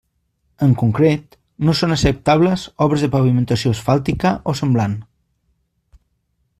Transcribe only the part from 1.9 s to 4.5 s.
acceptables obres de pavimentació asfàltica